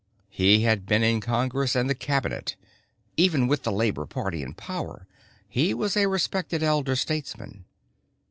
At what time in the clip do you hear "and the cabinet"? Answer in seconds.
1.75-2.55